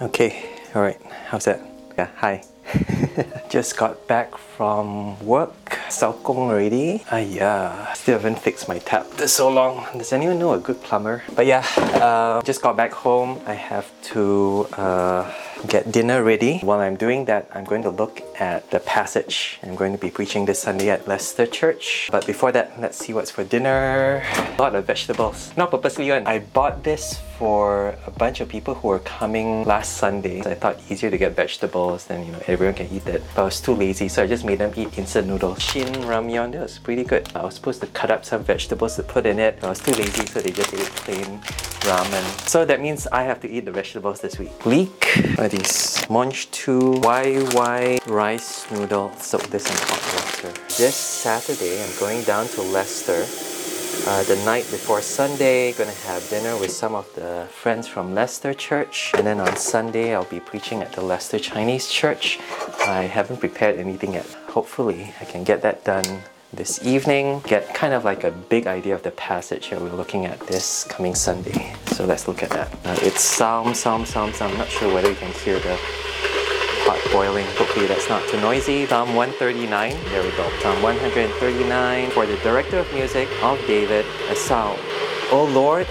[0.00, 1.00] Okay, all right.
[1.26, 1.58] How's that?
[1.98, 2.44] Yeah, hi.
[3.50, 5.74] Just got back from work.
[5.90, 7.02] Saukong already.
[7.10, 7.92] Ah, yeah.
[7.94, 9.10] Still haven't fixed my tap.
[9.16, 9.86] This so long.
[9.98, 11.24] Does anyone know a good plumber?
[11.34, 11.66] But yeah,
[11.98, 13.40] uh, just got back home.
[13.46, 15.32] I have to uh,
[15.66, 16.58] get dinner ready.
[16.58, 19.58] While I'm doing that, I'm going to look at the passage.
[19.62, 22.08] I'm going to be preaching this Sunday at Leicester Church.
[22.10, 24.22] But before that, let's see what's for dinner.
[24.36, 25.52] A lot of vegetables.
[25.56, 26.26] Not purposely one.
[26.26, 30.40] I bought this for a bunch of people who were coming last Sunday.
[30.40, 33.22] I thought easier to get vegetables than you know everyone can eat it.
[33.34, 35.62] But I was too lazy, so I just made them eat instant noodles.
[35.62, 37.28] Shin ramyeon, that was pretty good.
[37.34, 39.58] I was supposed to cut up some vegetables to put in it.
[39.62, 41.40] I was too lazy, so they just ate plain
[41.88, 42.48] ramen.
[42.48, 44.66] So that means I have to eat the vegetables this week.
[44.66, 46.04] Leek, are these?
[46.10, 48.00] Monch 2 YY
[48.70, 49.10] noodle.
[49.16, 50.60] Soak this in hot water.
[50.76, 53.24] This Saturday, I'm going down to Leicester
[54.06, 58.52] uh, the night before Sunday, gonna have dinner with some of the friends from Leicester
[58.52, 62.38] Church, and then on Sunday I'll be preaching at the Leicester Chinese Church.
[62.86, 64.26] I haven't prepared anything yet.
[64.48, 66.22] Hopefully, I can get that done
[66.52, 67.40] this evening.
[67.46, 70.84] Get kind of like a big idea of the passage that we're looking at this
[70.84, 71.74] coming Sunday.
[71.86, 72.72] So let's look at that.
[72.84, 74.52] Uh, it's Psalm, Psalm, Psalm, Psalm.
[74.52, 75.78] I'm not sure whether you can hear the
[76.88, 77.44] pot boiling.
[77.60, 78.86] Hopefully that's not too noisy.
[78.86, 79.92] Psalm 139.
[80.04, 80.48] There we go.
[80.60, 84.78] Psalm 139 for the director of music of David, a psalm.
[85.30, 85.86] O Lord,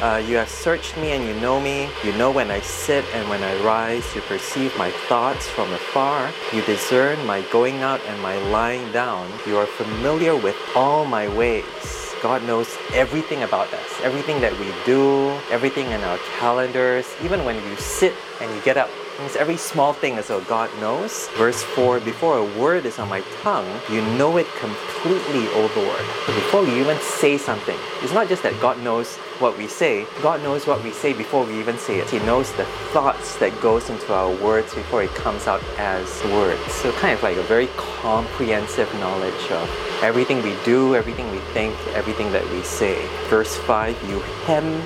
[0.00, 1.90] uh, you have searched me and you know me.
[2.02, 4.06] You know when I sit and when I rise.
[4.14, 6.30] You perceive my thoughts from afar.
[6.54, 9.30] You discern my going out and my lying down.
[9.46, 12.14] You are familiar with all my ways.
[12.22, 17.56] God knows everything about us, everything that we do, everything in our calendars, even when
[17.56, 18.88] you sit and you get up.
[19.18, 21.26] Means every small thing is what God knows.
[21.30, 25.98] Verse 4 Before a word is on my tongue, you know it completely, O Lord.
[26.26, 30.40] Before we even say something, it's not just that God knows what we say, God
[30.44, 32.08] knows what we say before we even say it.
[32.08, 36.72] He knows the thoughts that goes into our words before it comes out as words.
[36.74, 39.68] So kind of like a very comprehensive knowledge of
[40.00, 43.04] everything we do, everything we think, everything that we say.
[43.28, 44.80] Verse 5 You hem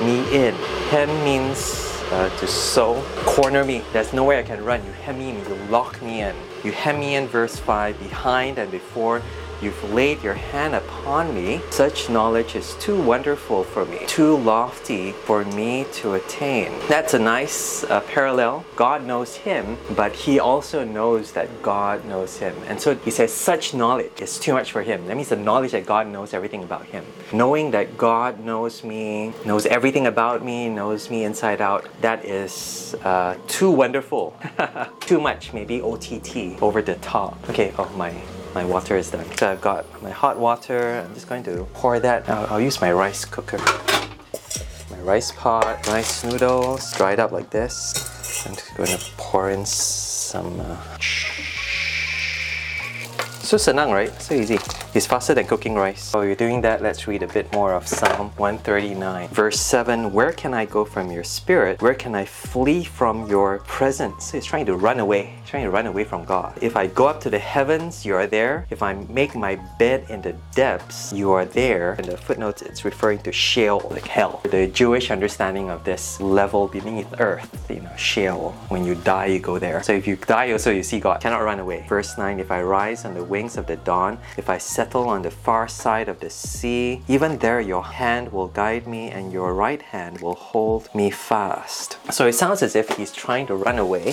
[0.00, 0.54] me in.
[0.88, 3.02] Hem means uh, to sew.
[3.26, 3.82] Corner me.
[3.92, 4.84] There's nowhere I can run.
[4.86, 5.38] You hem me in.
[5.38, 6.34] You lock me in.
[6.62, 9.20] You hem me in, verse 5, behind and before.
[9.60, 11.60] You've laid your hand upon me.
[11.70, 16.72] Such knowledge is too wonderful for me, too lofty for me to attain.
[16.88, 18.64] That's a nice uh, parallel.
[18.76, 22.54] God knows him, but he also knows that God knows him.
[22.66, 25.06] And so he says, such knowledge is too much for him.
[25.06, 27.04] That means the knowledge that God knows everything about him.
[27.32, 32.94] Knowing that God knows me, knows everything about me, knows me inside out, that is
[33.04, 34.36] uh, too wonderful.
[35.00, 37.38] too much, maybe OTT, over the top.
[37.48, 38.14] Okay, oh my
[38.54, 39.26] my water is done.
[39.36, 41.04] So I've got my hot water.
[41.04, 42.28] I'm just going to pour that.
[42.28, 43.58] I'll, I'll use my rice cooker.
[44.90, 48.46] My rice pot, rice noodles, dried up like this.
[48.46, 50.60] I'm just going to pour in some.
[50.60, 50.76] Uh,
[53.40, 54.22] so senang, right?
[54.22, 54.58] So easy.
[54.94, 56.12] It's faster than cooking rice.
[56.12, 59.26] While you're doing that, let's read a bit more of Psalm 139.
[59.30, 61.82] Verse 7 Where can I go from your spirit?
[61.82, 64.34] Where can I flee from your presence?
[64.34, 66.56] It's trying to run away, trying to run away from God.
[66.62, 68.68] If I go up to the heavens, you are there.
[68.70, 71.94] If I make my bed in the depths, you are there.
[71.98, 74.42] In the footnotes, it's referring to Sheol, like hell.
[74.44, 78.52] The Jewish understanding of this level beneath earth, you know, Sheol.
[78.68, 79.82] When you die, you go there.
[79.82, 81.20] So if you die, also you see God.
[81.20, 81.84] Cannot run away.
[81.88, 85.22] Verse 9 If I rise on the wings of the dawn, if I settle on
[85.22, 89.54] the far side of the sea, even there your hand will guide me and your
[89.54, 91.96] right hand will hold me fast.
[92.12, 94.08] So it sounds as if he's trying to run away.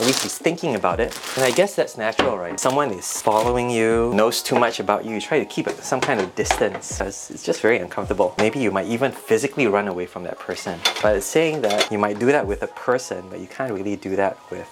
[0.00, 1.18] At least he's thinking about it.
[1.36, 2.60] And I guess that's natural, right?
[2.60, 6.20] Someone is following you, knows too much about you, you try to keep some kind
[6.20, 8.34] of distance because it's just very uncomfortable.
[8.36, 10.78] Maybe you might even physically run away from that person.
[11.00, 13.96] But it's saying that you might do that with a person, but you can't really
[13.96, 14.68] do that with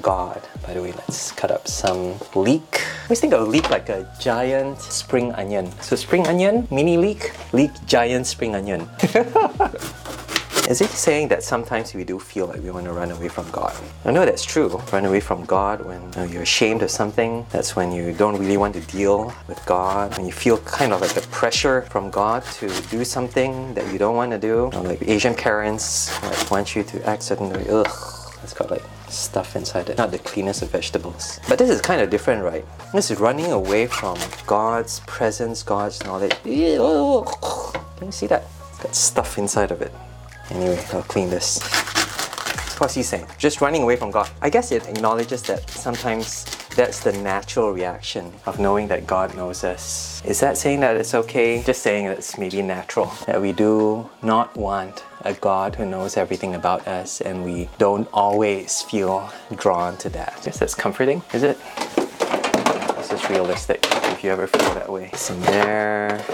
[0.00, 0.42] God.
[0.66, 2.82] By the way, let's cut up some leek.
[3.04, 5.70] Always think of leek like a giant spring onion.
[5.80, 8.88] So spring onion, mini leek, leek giant spring onion.
[10.68, 13.50] Is he saying that sometimes we do feel like we want to run away from
[13.50, 13.76] God?
[14.06, 14.80] I know that's true.
[14.90, 17.44] Run away from God when you know, you're ashamed of something.
[17.50, 20.16] That's when you don't really want to deal with God.
[20.16, 23.98] When you feel kind of like the pressure from God to do something that you
[23.98, 24.70] don't want to do.
[24.72, 27.66] You know, like Asian parents like, want you to act certain way.
[27.68, 27.86] Ugh,
[28.42, 31.40] it's got like stuff inside it, not the cleanest of vegetables.
[31.48, 32.64] But this is kind of different, right?
[32.92, 36.34] This is running away from God's presence, God's knowledge.
[36.42, 38.44] Can you see that?
[38.70, 39.92] It's got stuff inside of it.
[40.50, 41.60] Anyway, I'll clean this.
[42.78, 43.26] What's he saying?
[43.38, 44.28] Just running away from God.
[44.42, 46.44] I guess it acknowledges that sometimes
[46.76, 50.20] That's the natural reaction of knowing that God knows us.
[50.24, 51.62] Is that saying that it's okay?
[51.62, 53.12] Just saying that it's maybe natural.
[53.26, 58.08] That we do not want a God who knows everything about us and we don't
[58.12, 60.42] always feel drawn to that.
[60.44, 61.58] Yes, that's comforting, is it?
[62.96, 65.10] This is realistic if you ever feel that way.
[65.14, 66.24] Some there.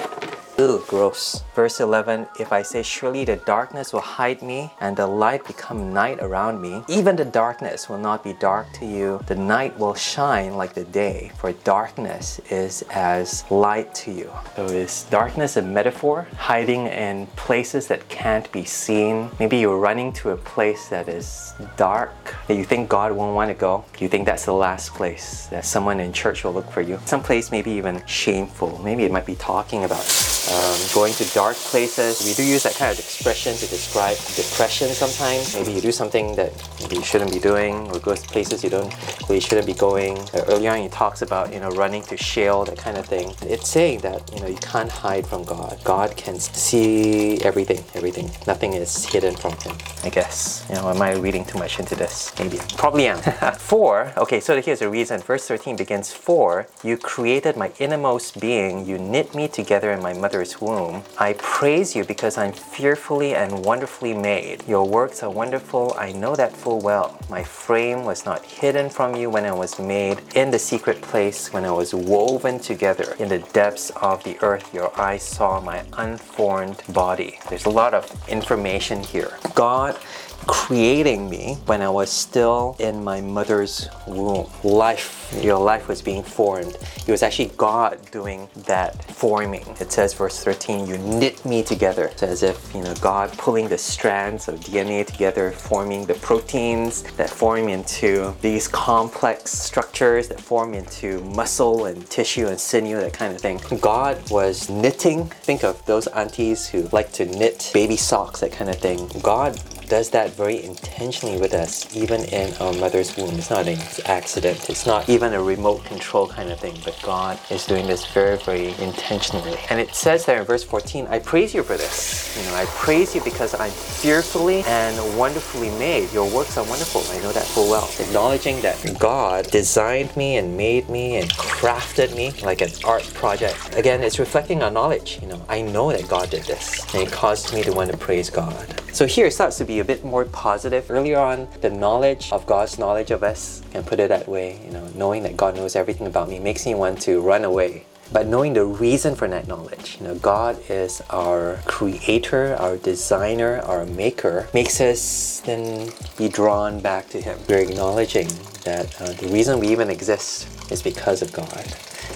[0.60, 1.42] Gross.
[1.54, 5.94] Verse 11 If I say, Surely the darkness will hide me, and the light become
[5.94, 9.20] night around me, even the darkness will not be dark to you.
[9.26, 14.30] The night will shine like the day, for darkness is as light to you.
[14.56, 16.26] So, is darkness a metaphor?
[16.36, 19.30] Hiding in places that can't be seen?
[19.38, 23.48] Maybe you're running to a place that is dark, that you think God won't want
[23.48, 23.84] to go.
[23.98, 27.00] You think that's the last place that someone in church will look for you.
[27.06, 28.78] Some place maybe even shameful.
[28.84, 30.04] Maybe it might be talking about
[30.48, 32.24] um, going to dark places.
[32.24, 35.54] We do use that kind of expression to describe depression sometimes.
[35.54, 36.52] Maybe you do something that
[36.90, 38.94] you shouldn't be doing, or go to places you don't
[39.28, 40.18] you shouldn't be going.
[40.34, 43.34] Uh, earlier on, he talks about you know running to Sheol, that kind of thing.
[43.42, 45.78] It's saying that you know you can't hide from God.
[45.84, 48.30] God can see everything, everything.
[48.46, 49.76] Nothing is hidden from Him.
[50.04, 50.64] I guess.
[50.68, 52.32] You know, am I reading too much into this?
[52.38, 52.58] Maybe.
[52.76, 53.18] Probably am.
[53.58, 54.12] Four.
[54.16, 55.20] okay, so here's the reason.
[55.20, 56.12] Verse 13 begins.
[56.12, 58.86] For you created my innermost being.
[58.86, 61.02] You knit me together in my mother's mother's womb.
[61.18, 64.62] I praise you because I'm fearfully and wonderfully made.
[64.68, 67.18] Your works are wonderful, I know that full well.
[67.28, 71.52] My frame was not hidden from you when I was made in the secret place,
[71.52, 74.72] when I was woven together in the depths of the earth.
[74.72, 77.40] Your eyes saw my unformed body.
[77.48, 79.32] There's a lot of information here.
[79.56, 79.98] God
[80.46, 84.48] creating me when I was still in my mother's womb.
[84.62, 86.76] Life, your life was being formed.
[87.06, 89.62] It was actually God doing that forming.
[89.80, 92.06] It says, verse 13, you knit me together.
[92.06, 97.02] It's as if, you know, God pulling the strands of DNA together, forming the proteins
[97.16, 103.12] that form into these complex structures that form into muscle and tissue and sinew, that
[103.12, 103.60] kind of thing.
[103.80, 105.26] God was knitting.
[105.26, 109.08] Think of those aunties who like to knit baby socks, that kind of thing.
[109.22, 109.60] God
[109.90, 113.34] does that very intentionally with us, even in our mother's womb.
[113.34, 114.70] It's not an accident.
[114.70, 118.36] It's not even a remote control kind of thing, but God is doing this very,
[118.38, 119.56] very intentionally.
[119.68, 122.36] And it says there in verse 14, I praise you for this.
[122.38, 126.12] You know, I praise you because I'm fearfully and wonderfully made.
[126.12, 127.02] Your works are wonderful.
[127.10, 127.88] I know that full well.
[128.00, 131.30] Acknowledging that God designed me and made me and
[131.60, 133.76] crafted me like an art project.
[133.76, 135.18] Again, it's reflecting our knowledge.
[135.20, 137.98] You know, I know that God did this, and it caused me to want to
[137.98, 138.80] praise God.
[138.94, 140.90] So here it starts to be a bit more positive.
[140.90, 144.72] Earlier on, the knowledge of God's knowledge of us, and put it that way, you
[144.72, 147.84] know, knowing that God knows everything about me makes me want to run away.
[148.12, 153.60] But knowing the reason for that knowledge, you know, God is our creator, our designer,
[153.60, 157.38] our maker, makes us then be drawn back to Him.
[157.48, 158.28] We're acknowledging
[158.64, 161.64] that uh, the reason we even exist is because of God.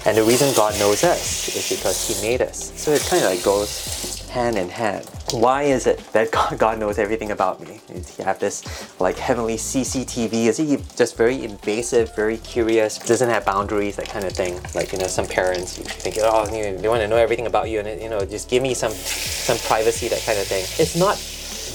[0.05, 2.73] And the reason God knows us is because He made us.
[2.76, 6.99] So it kind of like goes hand in hand why is it that God knows
[6.99, 7.81] everything about me?
[8.19, 8.65] You have this
[9.00, 10.47] like heavenly CCTV.
[10.47, 14.61] Is he just very invasive, very curious, doesn't have boundaries, that kind of thing?
[14.75, 18.00] Like you know, some parents think, oh, they want to know everything about you, and
[18.00, 20.65] you know, just give me some some privacy, that kind of thing.
[20.79, 21.17] It's not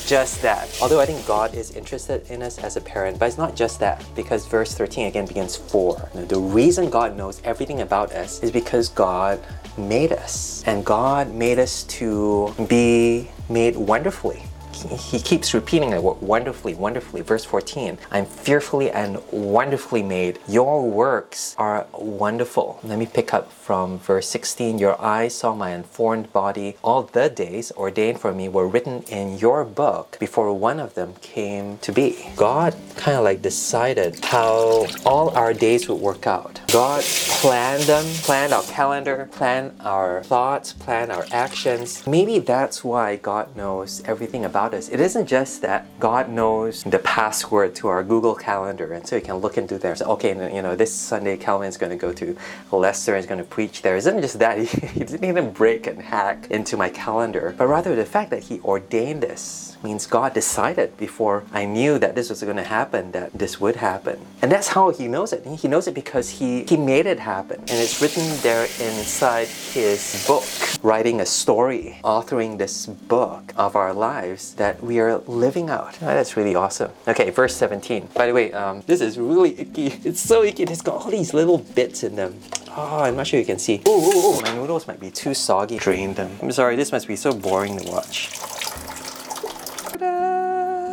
[0.10, 0.68] just that.
[0.82, 3.80] Although I think God is interested in us as a parent, but it's not just
[3.80, 6.10] that because verse 13 again begins for.
[6.16, 9.40] the reason God knows everything about us is because God
[9.78, 10.64] made us.
[10.66, 14.42] And God made us to be made wonderfully
[14.84, 17.22] he keeps repeating it wonderfully, wonderfully.
[17.22, 20.40] Verse 14 I'm fearfully and wonderfully made.
[20.48, 22.80] Your works are wonderful.
[22.84, 26.78] Let me pick up from verse 16 Your eyes saw my unformed body.
[26.84, 31.16] All the days ordained for me were written in your book before one of them
[31.22, 32.30] came to be.
[32.36, 36.62] God kind of like decided how all our days would work out.
[36.72, 42.06] God planned them, planned our calendar, planned our thoughts, planned our actions.
[42.06, 47.76] Maybe that's why God knows everything about It isn't just that God knows the password
[47.76, 49.96] to our Google Calendar, and so you can look into there.
[49.96, 52.38] So, okay, you know, this Sunday Calvin is going to go to
[52.72, 53.96] Leicester and is going to preach there.
[53.96, 54.58] It isn't just that
[54.94, 58.60] he didn't even break and hack into my calendar, but rather the fact that He
[58.62, 63.34] ordained this means God decided before I knew that this was going to happen that
[63.34, 64.20] this would happen.
[64.42, 65.46] And that's how he knows it.
[65.46, 67.60] He knows it because he, he made it happen.
[67.60, 70.44] And it's written there inside his book,
[70.84, 75.98] writing a story, authoring this book of our lives that we are living out.
[76.02, 76.92] Oh, that's really awesome.
[77.08, 78.10] Okay, verse 17.
[78.14, 79.88] By the way, um, this is really icky.
[80.04, 80.64] It's so icky.
[80.64, 82.38] It's got all these little bits in them.
[82.76, 83.82] Oh, I'm not sure you can see.
[83.86, 85.78] Oh, my noodles might be too soggy.
[85.78, 86.38] Drain them.
[86.42, 88.30] I'm sorry, this must be so boring to watch.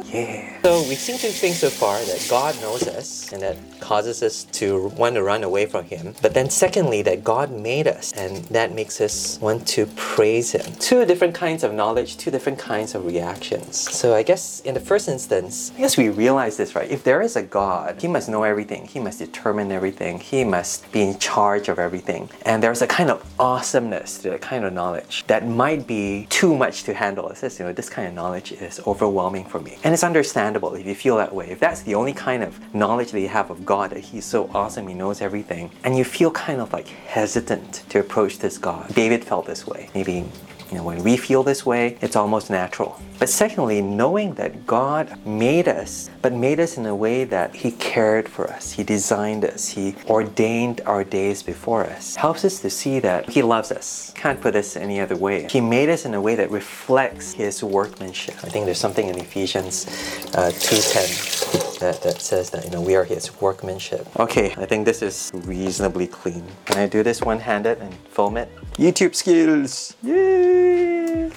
[0.08, 0.62] Yeah.
[0.62, 4.44] So we seem to think so far that God knows us and that causes us
[4.44, 6.14] to want to run away from Him.
[6.22, 10.64] But then, secondly, that God made us and that makes us want to praise Him.
[10.78, 13.76] Two different kinds of knowledge, two different kinds of reactions.
[13.76, 16.90] So I guess in the first instance, I guess we realize this, right?
[16.90, 20.90] If there is a God, He must know everything, He must determine everything, He must
[20.92, 22.28] be in charge of everything.
[22.44, 26.56] And there's a kind of awesomeness to that kind of knowledge that might be too
[26.56, 27.28] much to handle.
[27.28, 29.78] It says, you know, this kind of knowledge is overwhelming for me.
[29.84, 31.48] And it's understandable if you feel that way.
[31.48, 34.50] If that's the only kind of knowledge that you have of God, that He's so
[34.52, 38.94] awesome, He knows everything, and you feel kind of like hesitant to approach this God.
[38.94, 39.88] David felt this way.
[39.94, 40.26] Maybe
[40.70, 43.00] you know, when we feel this way, it's almost natural.
[43.18, 47.70] But secondly, knowing that God made us, but made us in a way that He
[47.72, 52.70] cared for us, He designed us, He ordained our days before us, helps us to
[52.70, 54.12] see that He loves us.
[54.16, 55.46] Can't put this any other way.
[55.50, 58.34] He made us in a way that reflects His workmanship.
[58.42, 59.86] I think there's something in Ephesians
[60.34, 61.35] uh, 2.10
[61.78, 64.06] that, that says that you know we are His workmanship.
[64.18, 66.44] Okay, I think this is reasonably clean.
[66.64, 68.48] Can I do this one-handed and film it?
[68.74, 69.96] YouTube skills!
[70.02, 71.30] Yay!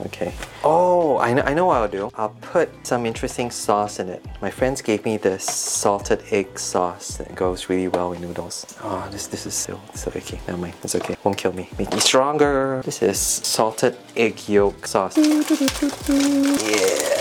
[0.00, 0.34] Okay.
[0.64, 2.10] Oh, I know, I know what I'll do.
[2.14, 4.24] I'll put some interesting sauce in it.
[4.42, 8.76] My friends gave me this salted egg sauce that goes really well with noodles.
[8.82, 10.40] Oh, this this is so so okay.
[10.48, 10.74] Never mind.
[10.82, 11.16] It's okay.
[11.22, 11.68] Won't kill me.
[11.78, 12.82] Make me stronger.
[12.84, 15.16] This is salted egg yolk sauce.
[15.16, 17.13] Yeah.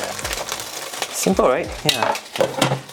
[1.24, 1.70] Simple, right?
[1.86, 2.84] Yeah.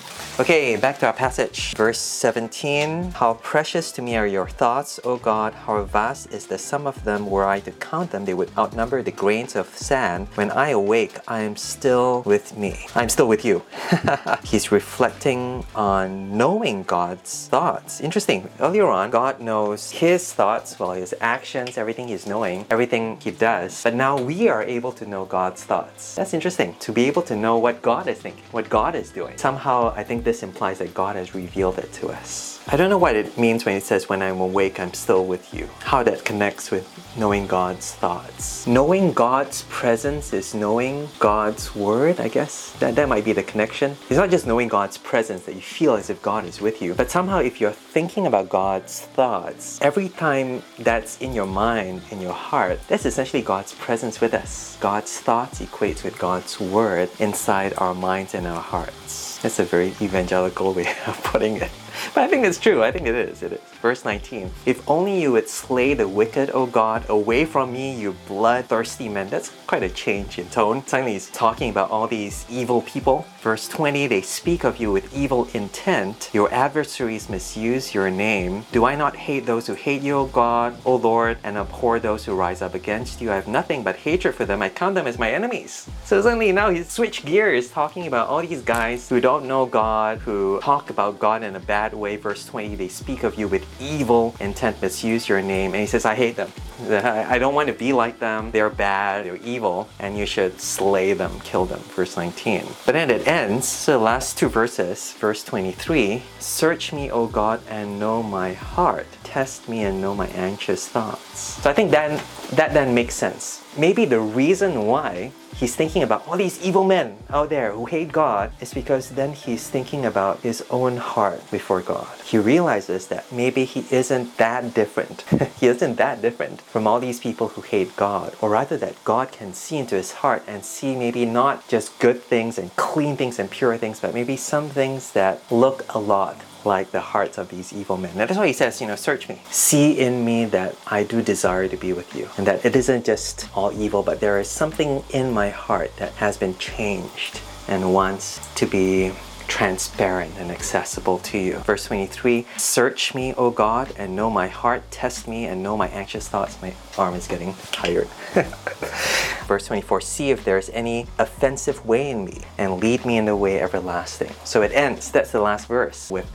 [0.41, 1.75] Okay, back to our passage.
[1.75, 5.53] Verse 17 How precious to me are your thoughts, O God!
[5.53, 7.29] How vast is the sum of them!
[7.29, 10.29] Were I to count them, they would outnumber the grains of sand.
[10.37, 12.87] When I awake, I am still with me.
[12.95, 13.63] I'm still with you.
[14.43, 18.01] He's reflecting on knowing God's thoughts.
[18.01, 18.49] Interesting.
[18.61, 23.83] Earlier on, God knows his thoughts, well, his actions, everything he's knowing, everything he does.
[23.83, 26.15] But now we are able to know God's thoughts.
[26.15, 26.77] That's interesting.
[26.81, 29.37] To be able to know what God is thinking, what God is doing.
[29.37, 32.61] Somehow, I think this implies that God has revealed it to us.
[32.69, 35.53] I don't know what it means when it says, When I'm awake, I'm still with
[35.53, 35.69] you.
[35.81, 38.65] How that connects with knowing God's thoughts.
[38.65, 42.71] Knowing God's presence is knowing God's word, I guess.
[42.79, 43.97] That, that might be the connection.
[44.09, 46.95] It's not just knowing God's presence that you feel as if God is with you,
[46.95, 52.21] but somehow if you're thinking about God's thoughts, every time that's in your mind, in
[52.21, 54.79] your heart, that's essentially God's presence with us.
[54.79, 59.30] God's thoughts equates with God's word inside our minds and our hearts.
[59.43, 61.71] That's a very evangelical way of putting it.
[62.15, 62.83] But I think it's true.
[62.83, 63.43] I think it is.
[63.43, 63.61] It is.
[63.81, 64.51] Verse 19.
[64.67, 69.29] If only you would slay the wicked, O God, away from me, you bloodthirsty men.
[69.29, 70.85] That's quite a change in tone.
[70.87, 73.27] Suddenly he's talking about all these evil people.
[73.43, 74.07] Verse 20.
[74.07, 76.31] They speak of you with evil intent.
[76.33, 78.65] Your adversaries misuse your name.
[78.73, 82.25] Do I not hate those who hate you, O God, O Lord, and abhor those
[82.25, 83.31] who rise up against you?
[83.31, 84.61] I have nothing but hatred for them.
[84.63, 85.89] I count them as my enemies.
[86.05, 90.19] So suddenly now he's switched gears, talking about all these guys who don't know God,
[90.19, 92.17] who talk about God in a bad way.
[92.17, 92.75] Verse 20.
[92.75, 95.73] They speak of you with evil intent, misuse your name.
[95.73, 96.53] And he says, I hate them.
[96.91, 98.51] I don't want to be like them.
[98.51, 101.81] They're bad, they're evil, and you should slay them, kill them.
[101.81, 102.67] Verse 19.
[102.87, 107.61] But then it ends, so the last two verses, verse 23 Search me, O God,
[107.69, 109.07] and know my heart.
[109.25, 111.63] Test me and know my anxious thoughts.
[111.63, 112.23] So I think that,
[112.53, 113.63] that then makes sense.
[113.77, 118.11] Maybe the reason why he's thinking about all these evil men out there who hate
[118.11, 122.09] God is because then he's thinking about his own heart before God.
[122.25, 125.21] He realizes that maybe he isn't that different.
[125.61, 129.33] he isn't that different from all these people who hate God, or rather that God
[129.33, 133.39] can see into his heart and see maybe not just good things and clean things
[133.39, 137.49] and pure things, but maybe some things that look a lot like the hearts of
[137.49, 138.17] these evil men.
[138.17, 139.41] That's why he says, you know, search me.
[139.51, 142.29] See in me that I do desire to be with you.
[142.37, 146.13] And that it isn't just all evil, but there is something in my heart that
[146.15, 149.13] has been changed and wants to be
[149.51, 151.59] transparent and accessible to you.
[151.59, 154.89] Verse 23 Search me, O God, and know my heart.
[154.93, 156.63] Test me and know my anxious thoughts.
[156.63, 158.07] My arm is getting tired.
[159.47, 163.35] Verse 24 See if there's any offensive way in me, and lead me in the
[163.35, 164.33] way everlasting.
[164.45, 166.31] So it ends, that's the last verse, with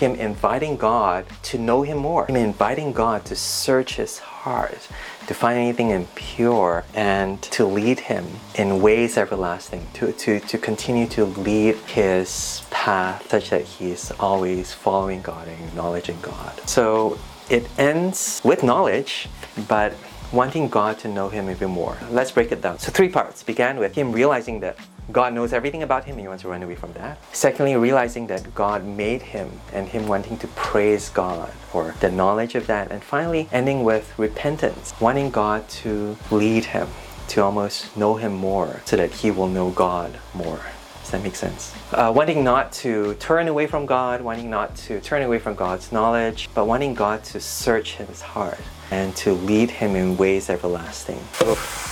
[0.00, 4.88] him inviting God to know him more, him inviting God to search his heart,
[5.26, 8.26] to find anything impure, and to lead him
[8.56, 14.72] in ways everlasting, to, to, to continue to lead his path such that he's always
[14.72, 16.60] following God and acknowledging God.
[16.68, 19.28] So it ends with knowledge,
[19.68, 19.94] but
[20.32, 21.96] wanting God to know him even more.
[22.10, 22.78] Let's break it down.
[22.78, 24.78] So three parts began with him realizing that
[25.12, 27.18] God knows everything about him and he wants to run away from that.
[27.32, 32.54] Secondly, realizing that God made him and him wanting to praise God for the knowledge
[32.54, 32.90] of that.
[32.90, 36.88] And finally, ending with repentance, wanting God to lead him
[37.30, 40.60] to almost know Him more so that He will know God more.
[41.00, 41.72] Does that make sense?
[41.92, 45.92] Uh, wanting not to turn away from God, wanting not to turn away from God's
[45.92, 48.58] knowledge, but wanting God to search His heart
[48.90, 51.18] and to lead Him in ways everlasting.
[51.42, 51.86] Oof.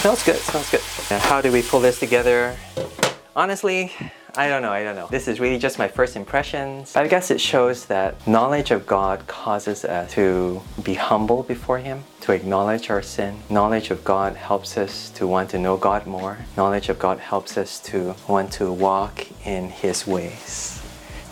[0.00, 0.82] Smells good, smells good.
[1.08, 2.56] And how do we pull this together?
[3.36, 3.92] Honestly,
[4.34, 5.06] I don't know, I don't know.
[5.08, 6.96] This is really just my first impressions.
[6.96, 12.02] I guess it shows that knowledge of God causes us to be humble before Him,
[12.22, 13.38] to acknowledge our sin.
[13.48, 16.38] Knowledge of God helps us to want to know God more.
[16.56, 20.82] Knowledge of God helps us to want to walk in His ways.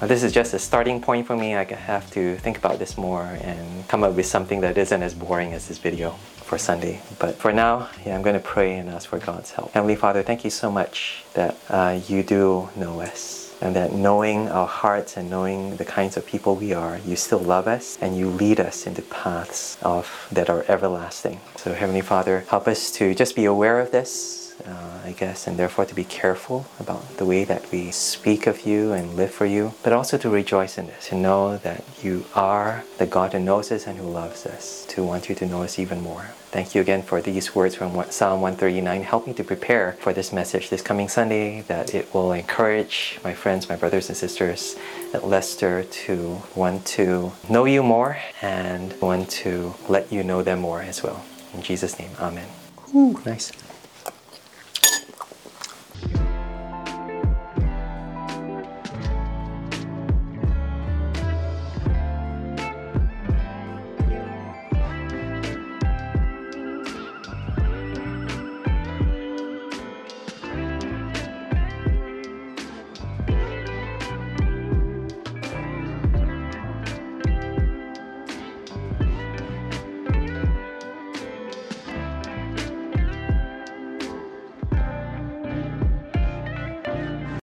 [0.00, 1.57] Now, this is just a starting point for me.
[1.57, 5.14] I have to think about this more and come up with something that isn't as
[5.14, 6.14] boring as this video
[6.54, 7.00] for Sunday.
[7.18, 9.73] But for now, yeah, I'm going to pray and ask for God's help.
[9.73, 13.52] Heavenly Father, thank you so much that uh, you do know us.
[13.61, 17.40] And that knowing our hearts and knowing the kinds of people we are, you still
[17.40, 21.40] love us and you lead us into paths of that are everlasting.
[21.56, 25.56] So Heavenly Father, help us to just be aware of this, uh, I guess, and
[25.56, 29.46] therefore to be careful about the way that we speak of you and live for
[29.46, 33.40] you, but also to rejoice in this, to know that you are the God who
[33.40, 36.30] knows us and who loves us, to want you to know us even more.
[36.50, 39.02] Thank you again for these words from Psalm 139.
[39.02, 43.34] Help me to prepare for this message this coming Sunday, that it will encourage my
[43.34, 44.76] friends, my brothers and sisters
[45.12, 50.61] at Leicester to want to know you more and want to let you know them
[50.61, 51.25] more as well.
[51.54, 52.49] In Jesus' name, Amen.
[52.94, 53.50] Ooh, nice.